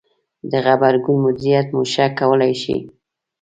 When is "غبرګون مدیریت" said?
0.65-1.67